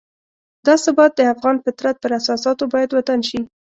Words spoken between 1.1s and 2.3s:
د افغان فطرت پر